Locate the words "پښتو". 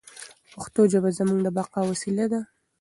0.53-0.81